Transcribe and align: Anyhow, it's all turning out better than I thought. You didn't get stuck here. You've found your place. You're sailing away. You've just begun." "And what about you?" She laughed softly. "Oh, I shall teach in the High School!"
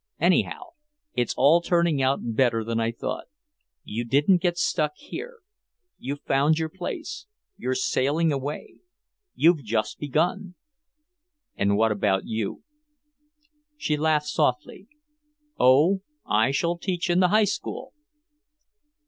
Anyhow, 0.19 0.69
it's 1.13 1.35
all 1.37 1.61
turning 1.61 2.01
out 2.01 2.33
better 2.33 2.63
than 2.63 2.79
I 2.79 2.91
thought. 2.91 3.25
You 3.83 4.03
didn't 4.03 4.41
get 4.41 4.57
stuck 4.57 4.95
here. 4.95 5.41
You've 5.99 6.23
found 6.23 6.57
your 6.57 6.69
place. 6.69 7.27
You're 7.55 7.75
sailing 7.75 8.31
away. 8.31 8.79
You've 9.35 9.61
just 9.63 9.99
begun." 9.99 10.55
"And 11.55 11.77
what 11.77 11.91
about 11.91 12.25
you?" 12.25 12.63
She 13.77 13.95
laughed 13.95 14.25
softly. 14.25 14.87
"Oh, 15.59 16.01
I 16.25 16.49
shall 16.49 16.79
teach 16.79 17.07
in 17.07 17.19
the 17.19 17.27
High 17.27 17.43
School!" 17.45 17.93